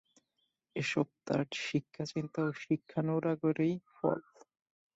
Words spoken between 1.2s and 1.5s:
তাঁর